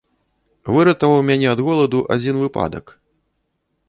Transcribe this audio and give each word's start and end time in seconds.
Выратаваў 0.77 1.19
мяне 1.29 1.47
ад 1.51 1.59
голаду 1.67 1.99
адзін 2.15 2.39
выпадак. 2.45 2.85